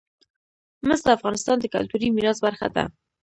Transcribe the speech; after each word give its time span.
مس 0.87 0.99
د 1.05 1.07
افغانستان 1.17 1.57
د 1.59 1.65
کلتوري 1.75 2.07
میراث 2.15 2.37
برخه 2.45 2.67
ده. 2.75 2.83